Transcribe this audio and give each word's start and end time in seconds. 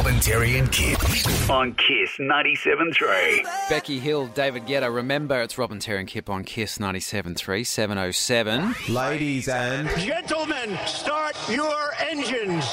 Robin, 0.00 0.18
Terry, 0.18 0.56
and 0.56 0.72
Kip 0.72 0.98
on 1.50 1.74
KIIS 1.74 2.20
97.3. 2.20 3.68
Becky 3.68 3.98
Hill, 3.98 4.28
David 4.28 4.64
Guetta. 4.64 4.90
Remember, 4.90 5.42
it's 5.42 5.58
Robin 5.58 5.78
Terry 5.78 5.98
and 5.98 6.08
Kip 6.08 6.30
on 6.30 6.42
KIIS 6.42 6.78
97.3, 6.78 7.66
707. 7.66 8.74
Ladies 8.88 9.46
and 9.48 9.90
Gentlemen, 10.00 10.78
start 10.86 11.36
your 11.50 11.92
engines. 11.98 12.64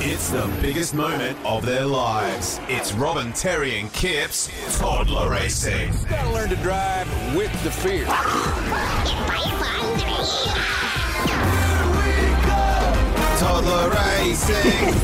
it's 0.00 0.30
the 0.30 0.50
biggest 0.62 0.94
moment 0.94 1.36
of 1.44 1.66
their 1.66 1.84
lives. 1.84 2.58
It's 2.66 2.94
Robin, 2.94 3.30
Terry, 3.34 3.80
and 3.80 3.92
Kip's 3.92 4.48
toddler 4.78 5.28
racing. 5.28 5.92
Gotta 6.08 6.32
learn 6.32 6.48
to 6.48 6.56
drive 6.56 7.06
with 7.36 7.52
the 7.64 7.70
fear. 7.70 8.06
Toddler 13.58 13.90
racing. 13.90 14.94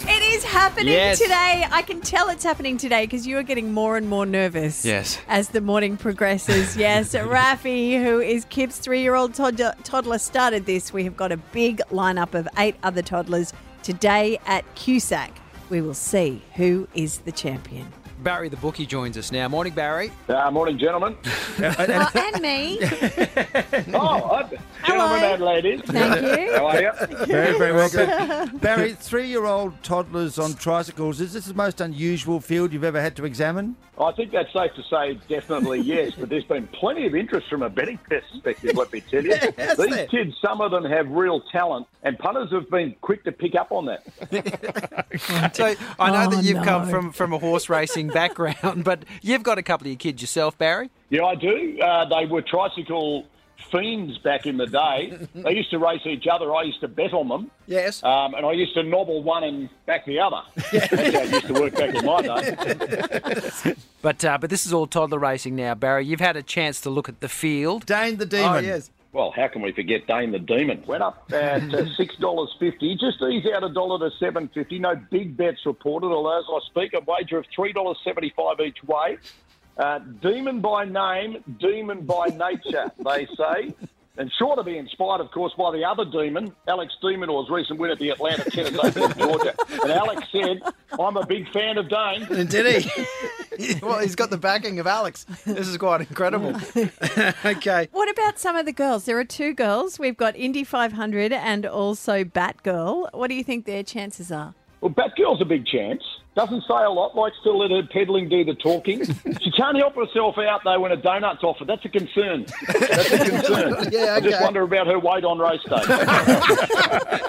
It 0.08 0.22
is 0.34 0.42
happening 0.42 0.92
Yes. 0.94 1.20
today. 1.20 1.64
I 1.70 1.82
can 1.82 2.00
tell 2.00 2.28
it's 2.28 2.42
happening 2.42 2.76
today 2.76 3.04
because 3.06 3.28
you 3.28 3.36
are 3.38 3.44
getting 3.44 3.72
more 3.72 3.96
and 3.96 4.08
more 4.08 4.26
nervous. 4.26 4.84
Yes. 4.84 5.18
As 5.28 5.50
the 5.50 5.60
morning 5.60 5.96
progresses. 5.96 6.76
Yes. 6.86 7.14
Rafi, 7.14 8.02
who 8.02 8.18
is 8.20 8.44
Kip's 8.46 8.78
three 8.78 9.02
year 9.02 9.14
old 9.14 9.34
toddler, 9.34 9.74
toddler, 9.84 10.18
started 10.18 10.66
this. 10.66 10.92
We 10.92 11.04
have 11.04 11.16
got 11.16 11.30
a 11.30 11.36
big 11.36 11.80
lineup 11.92 12.34
of 12.34 12.48
eight 12.58 12.74
other 12.82 13.02
toddlers 13.02 13.52
today 13.84 14.40
at 14.46 14.64
Cusack. 14.74 15.30
We 15.68 15.80
will 15.80 15.94
see 15.94 16.42
who 16.56 16.88
is 16.94 17.18
the 17.18 17.30
champion. 17.32 17.86
Barry 18.22 18.48
the 18.48 18.56
bookie 18.58 18.84
joins 18.86 19.16
us 19.16 19.32
now. 19.32 19.48
Morning, 19.48 19.72
Barry. 19.72 20.10
Uh, 20.28 20.50
morning, 20.50 20.78
gentlemen. 20.78 21.16
Oh, 21.62 22.10
and 22.14 22.40
me. 22.42 22.78
Oh, 23.92 24.48
gentlemen 24.86 25.24
and 25.24 25.42
ladies. 25.42 25.80
Thank 25.84 26.22
you. 26.40 26.54
How 26.54 26.66
are 26.68 26.80
you? 26.82 26.92
Very, 27.26 27.58
very 27.58 27.72
well. 27.72 28.46
Barry, 28.54 28.92
three-year-old 28.94 29.82
toddlers 29.82 30.38
on 30.38 30.54
tricycles. 30.54 31.20
Is 31.20 31.32
this 31.34 31.46
the 31.46 31.54
most 31.54 31.80
unusual 31.80 32.40
field 32.40 32.72
you've 32.72 32.84
ever 32.84 33.00
had 33.00 33.14
to 33.16 33.24
examine? 33.24 33.76
I 33.98 34.12
think 34.12 34.32
that's 34.32 34.50
safe 34.54 34.72
to 34.76 34.82
say 34.84 35.18
definitely 35.28 35.80
yes, 35.80 36.12
but 36.18 36.30
there's 36.30 36.44
been 36.44 36.66
plenty 36.68 37.06
of 37.06 37.14
interest 37.14 37.48
from 37.50 37.62
a 37.62 37.68
betting 37.68 37.98
perspective, 37.98 38.74
let 38.74 38.90
me 38.90 39.02
tell 39.02 39.22
you. 39.22 39.34
has 39.58 39.76
These 39.76 39.90
there? 39.90 40.06
kids, 40.06 40.34
some 40.40 40.62
of 40.62 40.70
them 40.70 40.84
have 40.86 41.10
real 41.10 41.42
talent, 41.52 41.86
and 42.02 42.18
punters 42.18 42.50
have 42.52 42.70
been 42.70 42.94
quick 43.02 43.24
to 43.24 43.32
pick 43.32 43.54
up 43.54 43.70
on 43.72 43.84
that. 43.86 44.02
So 45.54 45.74
I 45.98 46.10
know 46.10 46.26
Oh, 46.30 46.30
that 46.36 46.44
you've 46.44 46.62
come 46.64 46.88
from, 46.88 47.12
from 47.12 47.34
a 47.34 47.38
horse 47.38 47.68
racing 47.68 48.08
background, 48.10 48.84
but 48.84 49.04
you've 49.22 49.42
got 49.42 49.58
a 49.58 49.62
couple 49.62 49.86
of 49.86 49.90
your 49.90 49.98
kids 49.98 50.20
yourself, 50.22 50.56
Barry. 50.58 50.90
Yeah, 51.08 51.24
I 51.24 51.34
do. 51.34 51.78
Uh, 51.80 52.04
they 52.06 52.26
were 52.26 52.42
tricycle 52.42 53.26
fiends 53.70 54.18
back 54.18 54.46
in 54.46 54.56
the 54.56 54.66
day. 54.66 55.18
They 55.34 55.52
used 55.52 55.70
to 55.70 55.78
race 55.78 56.00
each 56.06 56.26
other. 56.26 56.54
I 56.54 56.62
used 56.62 56.80
to 56.80 56.88
bet 56.88 57.12
on 57.12 57.28
them. 57.28 57.50
Yes. 57.66 58.02
Um, 58.02 58.34
and 58.34 58.44
I 58.44 58.52
used 58.52 58.74
to 58.74 58.82
nobble 58.82 59.22
one 59.22 59.44
and 59.44 59.68
back 59.86 60.04
the 60.06 60.18
other. 60.18 60.42
That's 60.72 60.86
how 60.92 61.22
it 61.22 61.30
used 61.30 61.46
to 61.46 61.52
work 61.54 61.74
back 61.74 61.94
in 61.94 62.04
my 62.04 62.22
day. 62.22 63.74
But 64.02 64.24
uh, 64.24 64.38
but 64.38 64.50
this 64.50 64.66
is 64.66 64.72
all 64.72 64.86
toddler 64.86 65.18
racing 65.18 65.56
now, 65.56 65.74
Barry. 65.74 66.04
You've 66.06 66.20
had 66.20 66.36
a 66.36 66.42
chance 66.42 66.80
to 66.82 66.90
look 66.90 67.08
at 67.08 67.20
the 67.20 67.28
field. 67.28 67.86
Dane 67.86 68.16
the 68.16 68.26
Demon. 68.26 68.82
Well, 69.12 69.32
how 69.34 69.48
can 69.48 69.62
we 69.62 69.72
forget 69.72 70.06
Dane 70.06 70.30
the 70.30 70.38
Demon? 70.38 70.84
Went 70.86 71.02
up 71.02 71.30
at 71.32 71.74
uh, 71.74 71.86
six 71.96 72.14
dollars 72.16 72.54
fifty. 72.60 72.96
Just 72.96 73.20
ease 73.22 73.44
out 73.52 73.64
a 73.64 73.68
dollar 73.72 74.08
to 74.08 74.16
seven 74.18 74.48
fifty. 74.54 74.78
No 74.78 74.94
big 75.10 75.36
bets 75.36 75.66
reported. 75.66 76.06
Although 76.06 76.38
as 76.38 76.44
I 76.48 76.66
speak, 76.66 76.94
a 76.94 77.00
wager 77.00 77.38
of 77.38 77.46
three 77.54 77.72
dollars 77.72 77.98
seventy 78.04 78.32
five 78.36 78.60
each 78.60 78.82
way. 78.84 79.18
Uh, 79.76 79.98
demon 79.98 80.60
by 80.60 80.84
name, 80.84 81.42
demon 81.58 82.04
by 82.04 82.26
nature, 82.26 82.92
they 83.04 83.26
say. 83.36 83.74
And 84.18 84.30
sure 84.36 84.54
to 84.56 84.62
be 84.62 84.76
inspired, 84.76 85.22
of 85.22 85.30
course, 85.30 85.54
by 85.56 85.72
the 85.72 85.84
other 85.84 86.04
demon, 86.04 86.54
Alex 86.68 86.92
de 87.00 87.16
Minaur's 87.16 87.48
recent 87.48 87.78
win 87.78 87.90
at 87.90 87.98
the 87.98 88.10
Atlanta 88.10 88.50
Tennis 88.50 88.76
Open 88.78 89.04
in 89.04 89.18
Georgia. 89.18 89.54
And 89.82 89.90
Alex 89.90 90.26
said, 90.30 90.60
I'm 90.98 91.16
a 91.16 91.24
big 91.24 91.50
fan 91.52 91.78
of 91.78 91.88
Dane. 91.88 92.26
Did 92.46 92.82
he? 92.82 93.04
well, 93.82 93.98
he's 93.98 94.14
got 94.14 94.30
the 94.30 94.38
backing 94.38 94.78
of 94.78 94.86
Alex. 94.86 95.26
This 95.44 95.68
is 95.68 95.76
quite 95.76 96.00
incredible. 96.00 96.54
okay. 97.44 97.88
What 97.92 98.10
about 98.10 98.38
some 98.38 98.56
of 98.56 98.66
the 98.66 98.72
girls? 98.72 99.04
There 99.04 99.18
are 99.18 99.24
two 99.24 99.54
girls. 99.54 99.98
We've 99.98 100.16
got 100.16 100.36
Indy 100.36 100.64
500 100.64 101.32
and 101.32 101.66
also 101.66 102.24
Batgirl. 102.24 103.12
What 103.12 103.28
do 103.28 103.34
you 103.34 103.44
think 103.44 103.66
their 103.66 103.82
chances 103.82 104.30
are? 104.32 104.54
Well, 104.80 104.92
Batgirl's 104.92 105.42
a 105.42 105.44
big 105.44 105.66
chance. 105.66 106.02
Doesn't 106.36 106.62
say 106.62 106.84
a 106.84 106.88
lot, 106.88 107.14
likes 107.14 107.36
to 107.42 107.52
let 107.52 107.70
her 107.70 107.82
peddling 107.92 108.28
do 108.28 108.44
the 108.44 108.54
talking. 108.54 109.04
she 109.40 109.50
can't 109.50 109.76
help 109.76 109.94
herself 109.96 110.38
out, 110.38 110.62
though, 110.64 110.80
when 110.80 110.92
a 110.92 110.96
donut's 110.96 111.42
offered. 111.42 111.66
That's 111.66 111.84
a 111.84 111.88
concern. 111.88 112.46
That's 112.66 113.12
a 113.12 113.18
concern. 113.30 113.88
Yeah, 113.92 114.14
I 114.14 114.20
just 114.20 114.40
wonder 114.40 114.62
about 114.62 114.86
her 114.86 114.98
weight 114.98 115.24
on 115.24 115.38
race 115.38 115.60
day. 115.64 115.82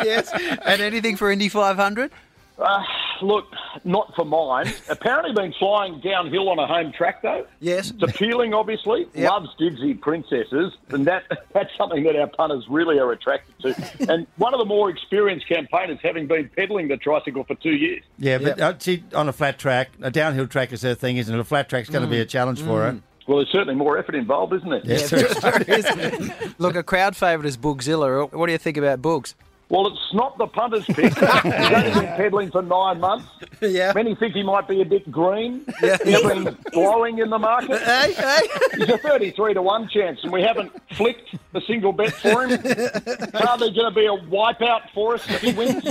yes. 0.06 0.32
And 0.64 0.82
anything 0.82 1.18
for 1.18 1.32
Indy 1.32 1.50
500? 1.50 2.12
uh, 2.60 2.84
look, 3.22 3.46
not 3.84 4.14
for 4.16 4.26
mine. 4.26 4.72
Apparently 4.90 5.34
been 5.34 5.54
flying 5.54 6.00
downhill 6.00 6.50
on 6.50 6.60
a 6.60 6.68
home 6.68 6.92
track, 6.92 7.22
though. 7.22 7.46
Yes. 7.60 7.92
It's 7.92 8.04
appealing, 8.04 8.54
obviously. 8.54 9.08
Yep. 9.14 9.30
Loves 9.30 9.50
Disney 9.58 9.94
princesses, 9.94 10.74
and 10.90 11.06
that 11.08 11.24
that's 11.54 11.76
something 11.78 12.04
that 12.04 12.16
our 12.16 12.28
punters 12.28 12.66
really 12.70 13.00
are 13.00 13.12
attracted 13.12 13.60
to. 13.60 14.12
and 14.12 14.28
one 14.38 14.54
of 14.54 14.60
the 14.60 14.66
more 14.66 14.90
experienced 14.90 15.48
campaigners, 15.48 16.00
having 16.04 16.28
been 16.28 16.50
peddling 16.56 16.88
the 16.88 16.98
tricycle 16.98 17.44
for 17.44 17.56
two 17.56 17.76
years. 17.76 18.04
Yeah, 18.18 18.38
but 18.38 18.60
uh, 18.60 18.74
see, 18.80 19.04
on 19.14 19.30
a 19.30 19.34
flat 19.34 19.58
track, 19.60 19.92
a 20.02 20.12
downhill 20.12 20.48
track 20.48 20.72
is 20.74 20.82
her 20.82 20.96
thing, 20.96 21.18
isn't 21.18 21.34
it? 21.34 21.40
A 21.40 21.44
flat 21.44 21.70
track's 21.70 21.90
going 21.90 22.04
to 22.04 22.10
be 22.10 22.20
a 22.20 22.26
challenge 22.26 22.62
for 22.62 22.82
her. 22.82 23.00
Well, 23.28 23.38
there's 23.38 23.52
certainly 23.52 23.76
more 23.76 23.98
effort 23.98 24.16
involved, 24.16 24.54
isn't 24.54 24.74
it? 24.74 24.84
Yes, 24.86 26.54
Look, 26.60 26.76
a 26.76 26.84
crowd 26.84 27.16
favourite 27.16 27.48
is 27.48 27.56
Boogzilla. 27.56 28.32
What 28.34 28.48
do 28.48 28.52
you 28.52 28.58
think 28.58 28.78
about 28.78 29.02
Boogs? 29.02 29.36
Well, 29.72 29.88
it's 29.88 30.14
not 30.14 30.38
the 30.38 30.48
punter's 30.48 30.84
pick. 30.86 31.14
He's 31.18 31.24
only 31.72 31.92
been 31.92 32.16
peddling 32.18 32.52
for 32.52 32.62
nine 32.62 33.00
months. 33.00 33.26
Yeah. 33.62 33.94
Many 33.96 34.16
think 34.16 34.34
he 34.34 34.44
might 34.44 34.68
be 34.68 34.82
a 34.82 34.86
bit 34.86 35.10
green. 35.10 35.66
He's 35.80 35.98
been 36.24 36.58
blowing 36.74 37.20
in 37.20 37.30
the 37.30 37.40
market. 37.40 37.82
Hey, 37.92 38.12
hey. 38.14 38.48
He's 38.78 38.90
a 38.90 38.98
33 38.98 39.54
to 39.54 39.62
1 39.62 39.88
chance, 39.88 40.20
and 40.24 40.32
we 40.34 40.42
haven't 40.42 40.72
flicked 40.94 41.36
a 41.54 41.62
single 41.62 41.94
bet 41.94 42.12
for 42.14 42.44
him. 42.48 42.52
Are 42.54 43.40
hardly 43.48 43.72
going 43.72 43.92
to 43.92 43.96
be 43.96 44.06
a 44.06 44.18
wipeout 44.30 44.90
for 44.94 45.16
us 45.16 45.24
if 45.30 45.42
he 45.42 45.54
wins. 45.54 45.84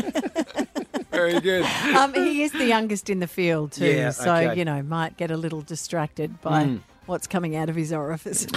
Very 1.11 1.41
good. 1.41 1.65
Um, 1.97 2.13
he 2.13 2.43
is 2.43 2.53
the 2.53 2.67
youngest 2.67 3.09
in 3.09 3.21
the 3.21 3.27
field 3.27 3.73
too, 3.73 3.87
Yeah, 3.87 4.11
so 4.11 4.35
okay. 4.35 4.59
you 4.59 4.65
know 4.67 4.83
might 4.83 5.17
get 5.17 5.31
a 5.31 5.37
little 5.39 5.63
distracted 5.63 6.41
by 6.43 6.79
what's 7.07 7.27
coming 7.27 7.57
out 7.57 7.69
of 7.71 7.77
his 7.77 7.93
orifice. 7.95 8.47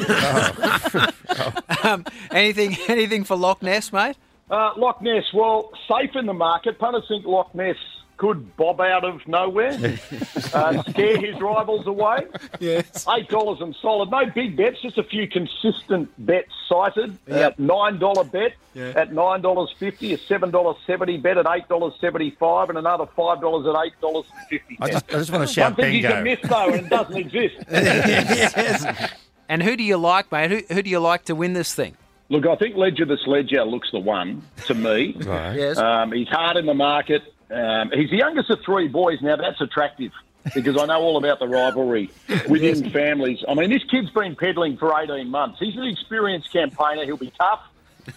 Um, 1.83 2.05
anything, 2.31 2.77
anything 2.87 3.25
for 3.25 3.35
Loch 3.35 3.61
Ness, 3.61 3.91
mate? 3.91 4.15
Uh, 4.53 4.71
Loch 4.77 5.01
Ness, 5.01 5.25
well, 5.33 5.71
safe 5.87 6.15
in 6.15 6.27
the 6.27 6.33
market. 6.33 6.77
Punters 6.77 7.05
think 7.07 7.25
Loch 7.25 7.53
Ness 7.55 7.75
could 8.17 8.55
bob 8.55 8.79
out 8.79 9.03
of 9.03 9.27
nowhere, 9.27 9.71
uh, 10.53 10.83
scare 10.83 11.17
his 11.19 11.41
rivals 11.41 11.87
away. 11.87 12.19
Yes. 12.59 13.05
Eight 13.09 13.27
dollars 13.29 13.59
and 13.61 13.75
solid. 13.81 14.11
No 14.11 14.27
big 14.27 14.55
bets, 14.55 14.79
just 14.81 14.99
a 14.99 15.03
few 15.03 15.27
consistent 15.27 16.09
bets 16.23 16.51
cited. 16.69 17.17
At 17.27 17.57
nine 17.57 17.97
dollar 17.97 18.23
bet 18.23 18.53
at 18.75 19.11
nine 19.11 19.41
dollars 19.41 19.73
fifty, 19.79 20.13
a 20.13 20.17
seven 20.19 20.51
dollar 20.51 20.75
seventy 20.85 21.17
bet 21.17 21.37
at 21.39 21.47
eight 21.49 21.67
dollars 21.67 21.93
seventy 21.99 22.29
five, 22.39 22.69
and 22.69 22.77
another 22.77 23.07
five 23.15 23.41
dollars 23.41 23.65
at 23.65 23.75
eight 23.83 23.99
dollars 23.99 24.25
fifty. 24.49 24.77
I 24.79 24.91
just, 24.91 25.05
I 25.09 25.17
just 25.17 25.31
want 25.31 25.49
to 25.49 25.59
One 25.61 25.71
shout 25.71 25.75
thing 25.75 25.95
you 25.95 26.01
bingo. 26.03 26.15
can 26.15 26.23
miss 26.23 26.39
though, 26.43 26.67
and 26.69 26.85
it 26.85 26.89
doesn't 26.89 27.17
exist. 27.17 27.55
yes. 27.71 29.13
And 29.49 29.61
who 29.61 29.75
do 29.75 29.83
you 29.83 29.97
like, 29.97 30.31
mate? 30.31 30.49
Who, 30.49 30.73
who 30.73 30.81
do 30.81 30.89
you 30.89 30.99
like 30.99 31.25
to 31.25 31.35
win 31.35 31.51
this 31.53 31.75
thing? 31.75 31.97
Look, 32.33 32.47
I 32.47 32.55
think 32.55 32.75
Ledger 32.75 33.05
the 33.05 33.17
Sledger 33.23 33.63
looks 33.63 33.91
the 33.91 33.99
one 33.99 34.41
to 34.65 34.73
me. 34.73 35.15
Right. 35.23 35.55
Yes. 35.55 35.77
Um, 35.77 36.11
he's 36.11 36.27
hard 36.27 36.57
in 36.57 36.65
the 36.65 36.73
market. 36.73 37.21
Um, 37.51 37.91
he's 37.93 38.09
the 38.09 38.17
youngest 38.17 38.49
of 38.49 38.59
three 38.65 38.87
boys. 38.87 39.19
Now 39.21 39.35
that's 39.35 39.61
attractive 39.61 40.11
because 40.55 40.75
I 40.81 40.85
know 40.87 40.99
all 40.99 41.17
about 41.17 41.37
the 41.37 41.47
rivalry 41.47 42.09
within 42.49 42.89
families. 42.89 43.43
I 43.47 43.53
mean, 43.53 43.69
this 43.69 43.83
kid's 43.83 44.09
been 44.09 44.35
peddling 44.35 44.77
for 44.77 44.99
18 44.99 45.29
months. 45.29 45.59
He's 45.59 45.75
an 45.75 45.83
experienced 45.83 46.51
campaigner. 46.51 47.05
He'll 47.05 47.17
be 47.17 47.31
tough. 47.39 47.61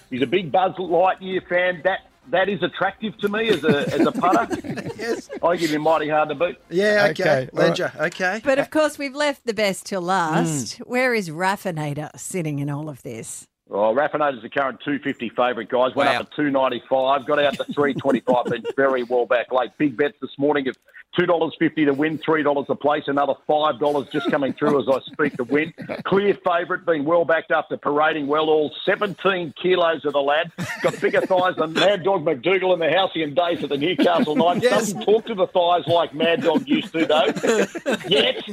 He's 0.09 0.23
a 0.23 0.27
big 0.27 0.51
Buzz 0.51 0.75
Lightyear 0.77 1.47
fan. 1.47 1.83
That 1.85 2.01
that 2.31 2.49
is 2.49 2.63
attractive 2.63 3.17
to 3.19 3.29
me 3.29 3.51
as 3.51 3.63
a 3.65 3.95
as 3.95 4.07
a 4.07 4.13
putter. 4.13 4.57
yes. 4.99 5.29
I 5.43 5.57
give 5.57 5.71
him 5.71 5.83
mighty 5.83 6.09
hard 6.09 6.31
to 6.31 6.35
beat. 6.35 6.57
Yeah, 6.71 7.09
Okay, 7.11 7.23
okay. 7.23 7.31
all 7.31 7.37
right. 7.37 7.69
Ledger, 7.69 7.93
okay. 8.01 8.41
but 8.43 8.59
of 8.59 8.71
course, 8.71 8.99
we've 8.99 9.15
left 9.15 9.45
the 9.45 9.55
best 9.55 9.85
till 9.85 10.01
last. 10.01 10.79
Where 10.79 11.13
is 11.15 11.29
Raffinator 11.29 12.19
sitting 12.19 12.59
in 12.61 12.71
all 12.71 12.89
of 12.89 13.03
this? 13.03 13.47
Oh, 13.69 13.93
Raffinator's 13.95 14.43
the 14.43 14.49
current 14.49 14.81
250 14.85 15.31
favourite, 15.31 15.69
guys. 15.69 15.95
Went 15.95 16.09
Wow. 16.11 16.21
up 16.21 16.31
to 16.31 16.37
295, 16.37 17.27
got 17.27 17.39
out 17.41 17.55
to 17.55 17.65
325, 17.65 18.45
been 18.47 18.63
very 18.77 19.03
well 19.03 19.27
back 19.27 19.51
late. 19.53 19.71
Big 19.77 19.97
bets 19.97 20.17
this 20.21 20.39
morning 20.39 20.69
of 20.69 20.77
$2.50 21.19 21.87
to 21.87 21.93
win, 21.95 22.19
$3 22.19 22.69
a 22.69 22.75
place, 22.75 23.05
another 23.07 23.33
$5 23.49 24.11
just 24.13 24.31
coming 24.31 24.53
through 24.53 24.81
as 24.83 24.87
I 24.89 25.01
speak 25.11 25.37
to 25.39 25.45
win. 25.45 25.73
Clear 26.05 26.35
favourite, 26.45 26.85
been 26.85 27.07
well 27.07 27.25
backed 27.25 27.51
after 27.51 27.77
parading 27.79 28.27
well 28.27 28.51
all 28.51 28.71
17 28.85 29.55
kilos 29.61 30.05
of 30.05 30.13
the 30.13 30.21
lad. 30.21 30.53
Got 30.83 31.01
bigger 31.01 31.23
thighs 31.23 31.57
than 31.57 31.73
Mad 31.73 32.05
Dog 32.05 32.23
MacDougall 32.25 32.75
in 32.75 32.81
the 32.81 32.91
halcyon 32.91 33.33
days 33.35 33.63
at 33.65 33.71
the 33.71 33.79
Newcastle 33.79 34.37
Knights. 34.37 34.69
Doesn't 34.69 35.01
talk 35.03 35.25
to 35.27 35.35
the 35.35 35.47
thighs 35.47 35.87
like 35.87 36.13
Mad 36.15 36.43
Dog 36.43 36.69
used 36.69 36.93
to, 36.93 37.07
though. 37.07 37.97
Yet. 38.09 38.45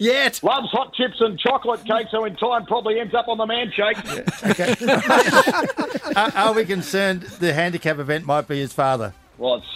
Yet. 0.00 0.40
Loves 0.44 0.70
hot 0.70 0.94
chips 0.94 1.20
and 1.20 1.38
chocolate 1.38 1.84
cake, 1.84 2.06
so 2.10 2.24
in 2.24 2.36
time 2.36 2.66
probably 2.66 3.00
ends 3.00 3.14
up 3.14 3.26
on 3.28 3.36
the 3.38 3.46
man 3.46 3.72
shake. 3.72 3.96
Are, 6.16 6.32
are 6.34 6.52
we 6.52 6.64
concerned 6.64 7.22
the 7.22 7.52
handicap 7.52 7.98
event 7.98 8.26
might 8.26 8.46
be 8.48 8.58
his 8.58 8.72
father? 8.72 9.14
Well, 9.38 9.56
it's 9.56 9.66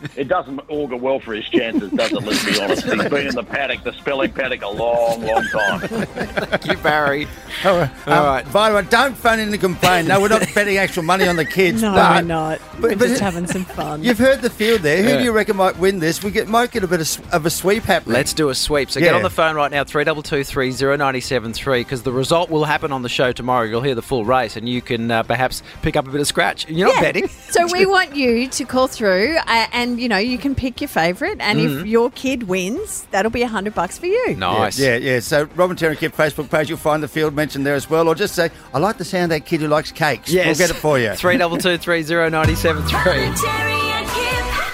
it 0.16 0.28
doesn't 0.28 0.60
augur 0.68 0.96
well 0.96 1.20
for 1.20 1.34
his 1.34 1.44
chances, 1.46 1.90
does 1.92 2.12
it? 2.12 2.22
Let's 2.22 2.44
be 2.44 2.60
honest. 2.62 2.84
He's 2.84 3.08
been 3.08 3.26
in 3.28 3.34
the 3.34 3.42
paddock, 3.42 3.82
the 3.84 3.92
spelling 3.92 4.32
paddock, 4.32 4.62
a 4.62 4.68
long, 4.68 5.22
long 5.22 5.44
time. 5.48 5.80
Thank 5.80 6.66
you, 6.66 6.76
Barry. 6.78 7.26
All 7.64 7.78
right. 7.78 7.90
All 8.06 8.12
Um, 8.14 8.24
right. 8.26 8.52
By 8.52 8.68
the 8.70 8.76
way, 8.76 8.82
don't 8.90 9.16
phone 9.16 9.38
in 9.38 9.50
to 9.52 9.58
complain. 9.58 10.06
No, 10.06 10.20
we're 10.20 10.28
not 10.28 10.46
betting 10.54 10.76
actual 10.76 11.02
money 11.02 11.26
on 11.26 11.36
the 11.36 11.44
kids. 11.44 11.82
No, 11.82 11.92
but, 11.94 12.16
we're 12.22 12.26
not. 12.28 12.60
but- 12.74 12.82
we're 12.82 12.96
but 12.96 13.08
just 13.08 13.20
having 13.20 13.46
some 13.46 13.64
fun. 13.64 14.02
You've 14.04 14.18
heard 14.18 14.42
the 14.42 14.50
field 14.50 14.82
there. 14.82 15.02
Who 15.02 15.08
Yeah. 15.08 15.18
do 15.18 15.24
you 15.24 15.32
reckon 15.32 15.56
might 15.56 15.78
win 15.78 15.98
this? 15.98 16.22
We 16.22 16.30
get 16.30 16.48
might 16.48 16.70
get 16.70 16.84
a 16.84 16.88
bit 16.88 17.00
of, 17.00 17.32
of 17.34 17.46
a 17.46 17.50
sweep 17.50 17.84
happening. 17.84 18.14
Let's 18.14 18.32
do 18.32 18.48
a 18.50 18.54
sweep. 18.54 18.90
So 18.90 19.00
get 19.00 19.14
on 19.14 19.22
the 19.22 19.30
phone 19.30 19.56
right 19.56 19.70
now, 19.70 19.84
3223 19.84 20.72
0973, 20.72 21.80
because 21.80 22.02
the 22.02 22.12
result 22.12 22.50
will 22.50 22.64
happen 22.64 22.92
on 22.92 23.02
the 23.02 23.08
show 23.08 23.32
tomorrow. 23.32 23.64
You'll 23.64 23.82
hear 23.82 23.94
the 23.94 24.02
full 24.02 24.24
race 24.24 24.56
and 24.56 24.68
you 24.68 24.82
can 24.82 25.10
uh, 25.10 25.22
perhaps 25.22 25.62
pick 25.82 25.96
up 25.96 26.06
a 26.06 26.10
bit 26.10 26.20
of 26.20 26.26
scratch. 26.26 26.68
You're 26.68 26.88
not 26.88 26.96
Yeah. 26.96 27.00
betting. 27.00 27.28
So 27.28 27.66
we 27.72 27.86
want 27.86 28.14
you 28.14 28.48
to 28.48 28.64
call 28.64 28.86
through, 28.88 29.36
uh, 29.46 29.66
and 29.72 29.85
you 29.98 30.08
know 30.08 30.18
you 30.18 30.38
can 30.38 30.54
pick 30.54 30.80
your 30.80 30.88
favourite, 30.88 31.36
and 31.40 31.58
Mm-hmm. 31.58 31.80
if 31.80 31.86
your 31.86 32.10
kid 32.10 32.44
wins, 32.44 33.06
that'll 33.12 33.30
be 33.30 33.42
a 33.42 33.48
hundred 33.48 33.74
bucks 33.74 33.98
for 33.98 34.06
you. 34.06 34.34
Nice. 34.36 34.78
Yeah, 34.78 34.96
yeah. 34.96 35.20
So 35.20 35.48
Robin 35.54 35.76
Terry 35.76 35.92
and 35.92 36.00
Kip 36.00 36.14
Facebook 36.14 36.50
page, 36.50 36.68
you'll 36.68 36.78
find 36.78 37.02
the 37.02 37.08
field 37.08 37.34
mentioned 37.34 37.64
there 37.66 37.74
as 37.74 37.88
well. 37.88 38.08
Or 38.08 38.14
just 38.14 38.34
say, 38.34 38.50
I 38.74 38.78
like 38.78 38.98
the 38.98 39.04
sound 39.04 39.32
of 39.32 39.38
that 39.38 39.46
kid 39.46 39.60
who 39.60 39.68
likes 39.68 39.92
cakes. 39.92 40.30
Yes. 40.30 40.46
We'll 40.46 40.68
get 40.68 40.76
it 40.76 40.80
for 40.80 40.98
you. 40.98 41.14
3223 41.26 42.30
0973. 42.30 42.96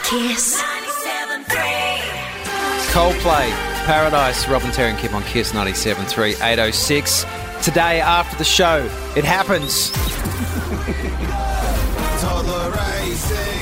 KIIS 0.02 0.60
97.3. 0.60 2.92
Coldplay, 2.92 3.48
Paradise, 3.86 4.48
Robin 4.48 4.70
Terry 4.72 4.90
and 4.90 4.98
Kip 4.98 5.14
on 5.14 5.22
KIIS 5.22 5.52
97.3, 5.52 6.32
806. 6.42 7.24
Today, 7.62 8.00
after 8.00 8.36
the 8.36 8.44
show, 8.44 8.84
it 9.16 9.24
happens. 9.24 9.92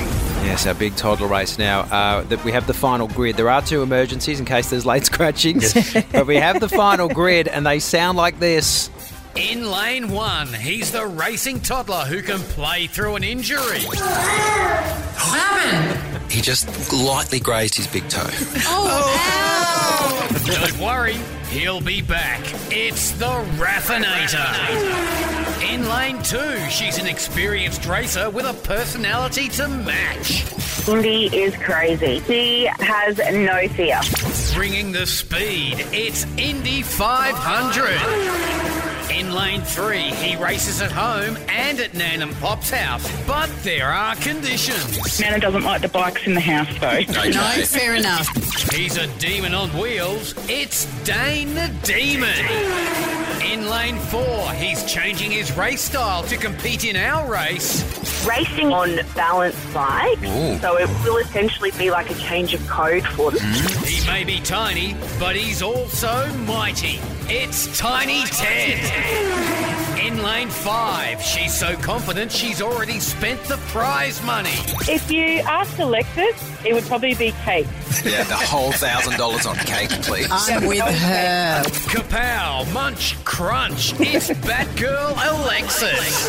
Toddler. 0.50 0.64
Yes, 0.64 0.66
our 0.66 0.74
big 0.74 0.96
toddler 0.96 1.28
race 1.28 1.58
now. 1.58 1.80
Uh, 1.80 2.22
that 2.24 2.44
we 2.44 2.52
have 2.52 2.66
the 2.66 2.74
final 2.74 3.08
grid. 3.08 3.36
There 3.36 3.50
are 3.50 3.62
two 3.62 3.82
emergencies 3.82 4.40
in 4.40 4.46
case 4.46 4.70
there's 4.70 4.86
late 4.86 5.06
scratchings, 5.06 5.74
but 6.12 6.26
we 6.26 6.36
have 6.36 6.60
the 6.60 6.68
final 6.68 7.08
grid, 7.08 7.48
and 7.48 7.64
they 7.66 7.78
sound 7.78 8.16
like 8.18 8.38
this. 8.38 8.90
In 9.36 9.70
lane 9.70 10.10
one, 10.10 10.52
he's 10.52 10.90
the 10.90 11.06
racing 11.06 11.60
toddler 11.60 12.04
who 12.04 12.20
can 12.20 12.40
play 12.40 12.88
through 12.88 13.14
an 13.16 13.22
injury. 13.24 13.80
happened? 15.14 16.32
He 16.32 16.40
just 16.40 16.92
lightly 16.92 17.40
grazed 17.40 17.76
his 17.76 17.86
big 17.86 18.08
toe. 18.08 18.26
Oh, 18.66 20.28
Don't 20.46 20.78
worry, 20.80 21.16
he'll 21.48 21.80
be 21.80 22.02
back. 22.02 22.40
It's 22.70 23.12
the 23.12 23.26
Raffinator. 23.56 25.39
In 25.62 25.88
lane 25.88 26.20
two, 26.22 26.58
she's 26.70 26.98
an 26.98 27.06
experienced 27.06 27.86
racer 27.86 28.28
with 28.30 28.46
a 28.46 28.54
personality 28.66 29.48
to 29.50 29.68
match. 29.68 30.44
Indy 30.88 31.26
is 31.26 31.54
crazy. 31.56 32.18
He 32.20 32.64
has 32.80 33.18
no 33.18 33.68
fear. 33.68 34.00
Bringing 34.54 34.90
the 34.92 35.06
speed, 35.06 35.74
it's 35.92 36.24
Indy 36.38 36.80
500. 36.82 39.10
In 39.14 39.34
lane 39.34 39.60
three, 39.62 40.10
he 40.10 40.34
races 40.36 40.80
at 40.80 40.90
home 40.90 41.36
and 41.48 41.78
at 41.78 41.92
Nan 41.94 42.22
and 42.22 42.34
Pop's 42.36 42.70
house, 42.70 43.06
but 43.26 43.50
there 43.62 43.88
are 43.88 44.14
conditions. 44.16 45.20
Nana 45.20 45.38
doesn't 45.40 45.62
like 45.62 45.82
the 45.82 45.88
bikes 45.88 46.26
in 46.26 46.34
the 46.34 46.40
house, 46.40 46.68
though. 46.80 47.00
No, 47.30 47.52
fair 47.66 47.94
enough. 47.96 48.26
He's 48.72 48.96
a 48.96 49.06
demon 49.18 49.52
on 49.54 49.68
wheels. 49.78 50.34
It's 50.48 50.86
Dane 51.04 51.54
the 51.54 51.70
Demon. 51.82 52.46
In 53.70 53.76
lane 53.76 53.98
four, 53.98 54.50
he's 54.54 54.84
changing 54.84 55.30
his 55.30 55.56
race 55.56 55.82
style 55.82 56.24
to 56.24 56.36
compete 56.36 56.84
in 56.84 56.96
our 56.96 57.30
race. 57.30 57.84
Racing 58.26 58.72
on 58.72 58.98
balanced 59.14 59.72
bikes, 59.72 60.60
so 60.60 60.76
it 60.76 60.88
will 61.04 61.18
essentially 61.18 61.70
be 61.78 61.92
like 61.92 62.10
a 62.10 62.14
change 62.14 62.52
of 62.52 62.66
code 62.66 63.06
for 63.06 63.30
them. 63.30 63.40
Hmm. 63.40 63.84
He 63.84 64.04
may 64.08 64.24
be 64.24 64.40
tiny, 64.40 64.96
but 65.20 65.36
he's 65.36 65.62
also 65.62 66.26
mighty. 66.38 66.98
It's 67.28 67.78
Tiny 67.78 68.24
Ted. 68.24 69.89
In 70.10 70.24
lane 70.24 70.48
five, 70.48 71.22
she's 71.22 71.54
so 71.54 71.76
confident 71.76 72.32
she's 72.32 72.60
already 72.60 72.98
spent 72.98 73.40
the 73.44 73.58
prize 73.68 74.20
money. 74.24 74.50
If 74.88 75.08
you 75.08 75.38
asked 75.46 75.78
Alexis, 75.78 76.34
it 76.66 76.74
would 76.74 76.82
probably 76.86 77.14
be 77.14 77.30
cake. 77.44 77.68
Yeah, 78.04 78.24
the 78.24 78.34
whole 78.34 78.72
thousand 78.72 79.18
dollars 79.18 79.46
on 79.46 79.54
cake, 79.58 79.90
please. 80.02 80.26
I'm 80.28 80.66
with 80.66 80.80
her. 80.80 81.62
Kapow, 81.62 82.72
munch, 82.74 83.22
crunch. 83.24 83.92
It's 84.00 84.30
Batgirl 84.30 85.12
Alexis. 85.12 86.28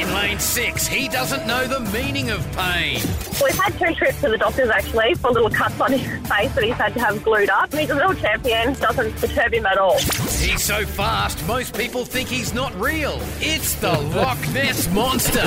In 0.00 0.14
lane 0.14 0.38
six, 0.38 0.86
he 0.86 1.06
doesn't 1.08 1.46
know 1.46 1.66
the 1.66 1.80
meaning 1.90 2.30
of 2.30 2.40
pain. 2.52 3.00
We've 3.42 3.54
had 3.58 3.78
two 3.78 3.94
trips 3.94 4.22
to 4.22 4.30
the 4.30 4.38
doctors 4.38 4.70
actually 4.70 5.14
for 5.14 5.30
little 5.30 5.50
cuts 5.50 5.78
on 5.78 5.92
his 5.92 6.00
face 6.26 6.54
that 6.54 6.64
he's 6.64 6.74
had 6.74 6.94
to 6.94 7.00
have 7.00 7.22
glued 7.22 7.50
up. 7.50 7.70
He's 7.74 7.90
a 7.90 7.94
little 7.94 8.14
champion, 8.14 8.72
doesn't 8.74 9.14
perturb 9.16 9.52
him 9.52 9.66
at 9.66 9.76
all. 9.76 9.98
He's 9.98 10.62
so 10.62 10.86
fast, 10.86 11.46
most 11.46 11.76
people 11.76 12.06
think 12.06 12.30
he's 12.30 12.54
not 12.54 12.74
real. 12.80 12.93
It's 12.96 13.74
the 13.74 13.90
Loch 13.90 14.38
Ness 14.52 14.88
Monster. 14.92 15.40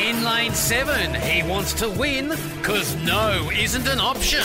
In 0.00 0.24
lane 0.24 0.54
seven, 0.54 1.14
he 1.14 1.42
wants 1.42 1.74
to 1.74 1.90
win 1.90 2.30
because 2.56 2.96
no 3.04 3.50
isn't 3.52 3.86
an 3.86 4.00
option. 4.00 4.40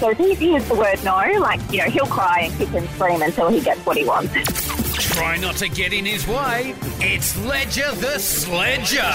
So 0.00 0.10
if 0.10 0.18
he 0.18 0.34
hears 0.34 0.66
the 0.66 0.74
word 0.74 1.02
no, 1.04 1.16
like, 1.40 1.60
you 1.70 1.78
know, 1.78 1.84
he'll 1.84 2.06
cry 2.06 2.40
and 2.50 2.58
kick 2.58 2.74
and 2.74 2.88
scream 2.90 3.22
until 3.22 3.50
he 3.50 3.60
gets 3.60 3.86
what 3.86 3.96
he 3.96 4.04
wants. 4.04 4.83
Try 5.12 5.36
not 5.36 5.56
to 5.56 5.68
get 5.68 5.92
in 5.92 6.04
his 6.06 6.26
way. 6.26 6.74
It's 6.98 7.36
Ledger 7.44 7.90
the 7.96 8.18
Sledger. 8.18 9.12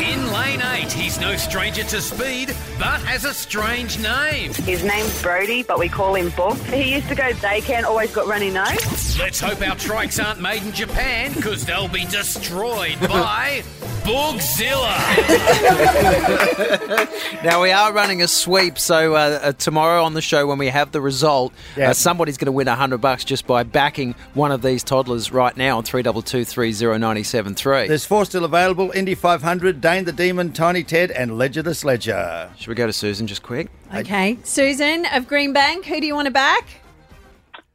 In 0.00 0.30
lane 0.32 0.60
eight, 0.62 0.92
he's 0.92 1.18
no 1.18 1.36
stranger 1.36 1.82
to 1.84 2.00
speed, 2.00 2.48
but 2.78 3.00
has 3.02 3.24
a 3.24 3.32
strange 3.34 3.98
name. 3.98 4.52
His 4.54 4.84
name's 4.84 5.20
Brody, 5.22 5.62
but 5.62 5.78
we 5.78 5.88
call 5.88 6.14
him 6.14 6.30
Bob. 6.36 6.58
He 6.66 6.94
used 6.94 7.08
to 7.08 7.14
go 7.14 7.30
daycare 7.32 7.76
and 7.78 7.86
always 7.86 8.12
got 8.12 8.26
runny 8.26 8.50
nose. 8.50 9.18
Let's 9.18 9.40
hope 9.40 9.60
our 9.62 9.76
trikes 9.76 10.22
aren't 10.24 10.40
made 10.40 10.62
in 10.62 10.72
Japan, 10.72 11.32
because 11.32 11.64
they'll 11.64 11.88
be 11.88 12.04
destroyed 12.04 13.00
by 13.00 13.62
Boogzilla. 14.04 14.92
Now, 17.42 17.62
we 17.62 17.70
are 17.70 17.92
running 17.92 18.22
a 18.22 18.28
sweep, 18.28 18.78
so 18.78 19.14
uh, 19.14 19.18
uh, 19.42 19.52
tomorrow 19.52 20.02
on 20.04 20.14
the 20.14 20.20
show, 20.22 20.46
when 20.46 20.58
we 20.58 20.68
have 20.68 20.92
the 20.92 21.00
result, 21.00 21.52
Yeah. 21.76 21.90
uh, 21.90 21.92
somebody's 21.94 22.36
going 22.36 22.46
to 22.46 22.52
win 22.52 22.66
100 22.66 22.98
bucks 22.98 23.24
just 23.24 23.46
by 23.46 23.62
backing 23.62 24.14
one 24.34 24.50
of 24.52 24.60
these 24.62 24.73
toddlers 24.82 25.30
right 25.30 25.56
now 25.56 25.78
on 25.78 25.84
32230973. 25.84 27.88
There's 27.88 28.04
four 28.04 28.24
still 28.24 28.44
available 28.44 28.90
Indy 28.92 29.14
500, 29.14 29.80
Dane 29.80 30.04
the 30.04 30.12
Demon, 30.12 30.52
Tiny 30.52 30.82
Ted, 30.82 31.10
and 31.10 31.38
Ledger 31.38 31.62
the 31.62 31.74
Sledger. 31.74 32.50
Should 32.56 32.68
we 32.68 32.74
go 32.74 32.86
to 32.86 32.92
Susan 32.92 33.26
just 33.26 33.42
quick? 33.42 33.68
Okay, 33.94 34.38
Susan 34.42 35.06
of 35.06 35.28
Greenbank, 35.28 35.84
who 35.84 36.00
do 36.00 36.06
you 36.06 36.14
want 36.14 36.26
to 36.26 36.32
back? 36.32 36.83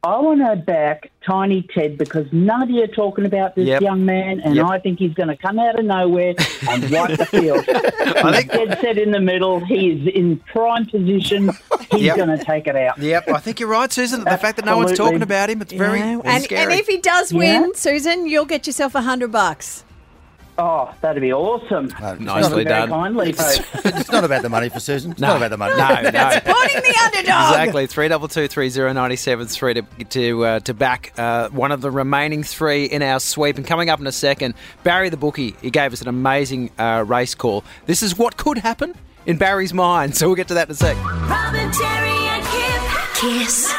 I 0.02 0.18
want 0.18 0.40
to 0.40 0.56
back 0.56 1.10
Tiny 1.26 1.60
Ted 1.74 1.98
because 1.98 2.26
none 2.32 2.62
of 2.62 2.70
you 2.70 2.82
are 2.82 2.86
talking 2.86 3.26
about 3.26 3.54
this 3.54 3.66
Yep. 3.66 3.82
young 3.82 4.06
man, 4.06 4.40
and 4.40 4.56
Yep. 4.56 4.64
I 4.66 4.78
think 4.78 4.98
he's 4.98 5.12
going 5.12 5.28
to 5.28 5.36
come 5.36 5.58
out 5.58 5.78
of 5.78 5.84
nowhere 5.84 6.34
and 6.70 6.90
wipe 6.90 7.18
the 7.18 7.26
field. 7.26 7.64
He's 7.66 8.44
dead 8.46 8.78
set 8.80 8.96
in 8.96 9.10
the 9.10 9.20
middle. 9.20 9.60
He 9.60 9.90
is 9.90 10.08
in 10.14 10.38
prime 10.38 10.86
position. 10.86 11.50
He's 11.90 12.00
Yep. 12.04 12.16
going 12.16 12.38
to 12.38 12.42
take 12.42 12.66
it 12.66 12.76
out. 12.76 12.96
Yep, 12.98 13.28
I 13.28 13.38
think 13.40 13.60
you're 13.60 13.68
right, 13.68 13.92
Susan. 13.92 14.24
The 14.24 14.38
fact 14.38 14.56
that 14.56 14.64
no 14.64 14.78
one's 14.78 14.96
talking 14.96 15.20
about 15.20 15.50
him, 15.50 15.60
it's 15.60 15.72
very 15.74 15.98
Yeah, 15.98 16.18
it's 16.20 16.26
and, 16.26 16.44
scary. 16.44 16.62
and 16.72 16.80
if 16.80 16.86
he 16.86 16.96
does 16.96 17.30
Yeah. 17.32 17.38
win, 17.60 17.74
Susan, 17.74 18.26
you'll 18.26 18.46
get 18.46 18.66
yourself 18.66 18.94
a 18.94 19.02
hundred 19.02 19.32
bucks. 19.32 19.84
Oh, 20.62 20.92
that'd 21.00 21.22
be 21.22 21.32
awesome. 21.32 21.86
Nicely 22.22 22.64
Very 22.64 22.64
done. 22.64 22.90
kindly, 22.90 23.32
folks. 23.32 23.60
It's 24.00 24.10
not 24.12 24.24
about 24.24 24.42
the 24.42 24.48
money 24.50 24.68
for 24.68 24.78
Susan. 24.78 25.12
It's 25.12 25.20
No. 25.20 25.28
not 25.28 25.36
about 25.38 25.50
the 25.50 25.56
money. 25.56 25.74
No, 25.76 26.10
no. 26.10 26.30
Supporting 26.32 26.82
the 26.82 27.00
underdog. 27.04 27.50
Exactly, 27.52 27.86
three 27.86 28.08
double 28.08 28.28
two 28.28 28.46
three 28.46 28.68
zero 28.68 28.92
ninety 28.92 29.16
seven 29.16 29.46
three 29.46 29.74
to 29.74 29.82
to 30.10 30.44
uh, 30.44 30.60
to 30.60 30.74
back 30.74 31.12
uh, 31.16 31.48
one 31.48 31.72
of 31.72 31.80
the 31.80 31.90
remaining 31.90 32.42
three 32.42 32.84
in 32.84 33.02
our 33.02 33.20
sweep. 33.20 33.56
And 33.56 33.66
coming 33.66 33.88
up 33.88 34.00
in 34.00 34.06
a 34.06 34.12
second, 34.12 34.54
Barry 34.84 35.08
the 35.08 35.16
bookie, 35.16 35.56
he 35.62 35.70
gave 35.70 35.92
us 35.94 36.02
an 36.02 36.08
amazing 36.08 36.70
uh, 36.78 37.04
race 37.06 37.34
call. 37.34 37.64
This 37.86 38.02
is 38.02 38.18
what 38.18 38.36
could 38.36 38.58
happen 38.58 38.94
in 39.26 39.38
Barry's 39.38 39.72
mind. 39.72 40.14
So 40.16 40.26
we'll 40.26 40.36
get 40.36 40.48
to 40.48 40.54
that 40.54 40.68
in 40.68 40.72
a 40.72 40.74
sec. 40.74 40.96
Robin, 41.04 41.70
Terry, 41.72 42.10
and 42.10 42.44
Kip. 42.44 43.14
Kiss 43.14 43.72